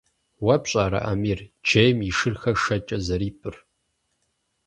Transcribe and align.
Уэ 0.45 0.55
пщӀэрэ, 0.63 0.99
Амир, 1.11 1.39
джейм 1.65 1.97
и 2.09 2.11
шырхэр 2.17 2.57
шэкӀэ 2.63 2.97
зэрипӀыр? 3.05 3.55